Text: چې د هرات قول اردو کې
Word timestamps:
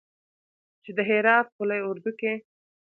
چې 0.83 0.91
د 0.97 0.99
هرات 1.09 1.47
قول 1.55 1.69
اردو 1.87 2.11
کې 2.19 2.33